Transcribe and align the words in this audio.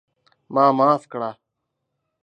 ما 0.53 0.65
معاف 0.77 1.03
کړه! 1.11 1.31